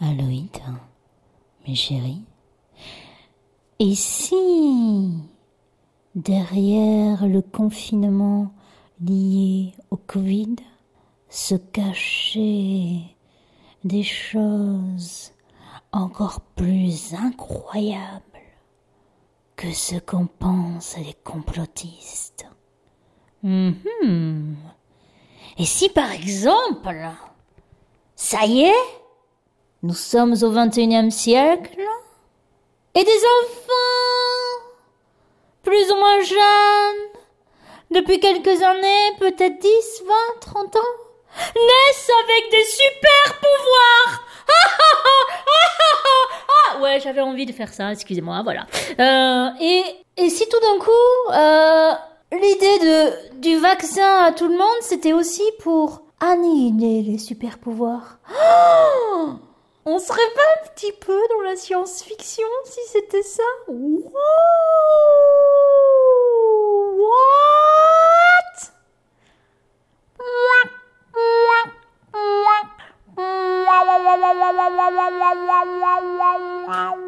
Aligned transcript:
Aloïd, 0.00 0.62
mes 1.66 1.74
chéris, 1.74 2.22
et 3.80 3.94
si 3.94 5.12
derrière 6.14 7.26
le 7.26 7.42
confinement 7.42 8.52
lié 9.00 9.72
au 9.90 9.96
Covid 9.96 10.56
se 11.28 11.54
cachaient 11.54 13.02
des 13.84 14.02
choses 14.02 15.32
encore 15.92 16.40
plus 16.40 17.14
incroyables 17.14 18.22
que 19.56 19.72
ce 19.72 19.96
qu'on 19.96 20.26
pense 20.26 20.96
les 20.96 21.14
complotistes. 21.24 22.46
Mhm. 23.42 24.56
Et 25.58 25.64
si 25.64 25.88
par 25.88 26.10
exemple, 26.12 27.10
ça 28.16 28.44
y 28.46 28.62
est, 28.62 28.86
nous 29.82 29.94
sommes 29.94 30.34
au 30.42 30.50
XXIe 30.50 31.10
siècle, 31.10 31.78
et 32.94 33.04
des 33.04 33.10
enfants, 33.42 34.64
plus 35.62 35.90
ou 35.92 35.96
moins 35.96 36.20
jeunes, 36.22 37.22
depuis 37.90 38.18
quelques 38.18 38.62
années, 38.62 39.12
peut-être 39.18 39.58
10, 39.60 39.68
20, 40.06 40.14
30 40.40 40.76
ans, 40.76 40.80
naissent 41.54 42.10
avec 42.24 42.50
des 42.50 42.64
super 42.64 43.40
pouvoirs. 43.40 44.24
Ah, 46.70 46.80
ouais, 46.80 47.00
j'avais 47.00 47.20
envie 47.20 47.46
de 47.46 47.52
faire 47.52 47.72
ça, 47.72 47.92
excusez-moi, 47.92 48.42
voilà. 48.42 48.66
Euh, 48.98 49.48
et, 49.60 49.82
et 50.16 50.28
si 50.30 50.46
tout 50.48 50.60
d'un 50.60 50.78
coup, 50.78 51.32
euh, 51.32 51.92
l'idée 52.32 53.12
du 53.34 53.56
vaccin 53.58 54.24
à 54.24 54.32
tout 54.32 54.48
le 54.48 54.56
monde, 54.56 54.80
c'était 54.80 55.12
aussi 55.12 55.42
pour 55.60 56.02
annihiler 56.20 57.02
les 57.02 57.18
super 57.18 57.58
pouvoirs. 57.58 58.18
On 59.98 60.00
serait 60.00 60.32
pas 60.32 60.42
un 60.62 60.68
petit 60.68 60.92
peu 60.92 61.20
dans 61.28 61.40
la 61.40 61.56
science-fiction 61.56 62.46
si 62.64 62.78
c'était 62.86 63.24
ça 63.24 63.42
What 63.66 64.12
What 76.60 77.07